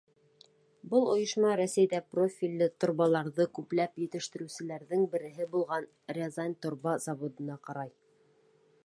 Был 0.93 1.09
ойошма 1.15 1.51
Рәсәйҙә 1.59 1.99
профилле 2.15 2.67
торбаларҙы 2.85 3.47
күпләп 3.59 4.01
етештереүселәрҙең 4.05 5.05
береһе 5.13 5.47
булған 5.53 5.87
Рязань 6.21 6.59
торба 6.67 6.99
заводына 7.09 7.63
ҡарай. 7.69 7.97